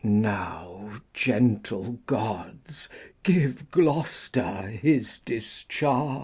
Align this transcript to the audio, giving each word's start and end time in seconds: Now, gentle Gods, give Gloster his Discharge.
Now, 0.03 0.93
gentle 1.13 1.99
Gods, 2.07 2.89
give 3.21 3.69
Gloster 3.69 4.63
his 4.65 5.19
Discharge. 5.19 6.19